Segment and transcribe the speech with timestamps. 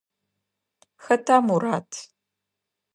[1.05, 1.89] Хэта Мурат?